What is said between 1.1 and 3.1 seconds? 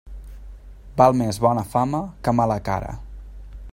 més bona fama que mala cara.